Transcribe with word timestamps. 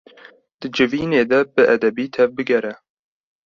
Di 0.59 0.67
civînê 0.75 1.23
de 1.31 1.39
bi 1.53 1.63
edebî 1.75 2.05
tevbigere. 2.15 2.73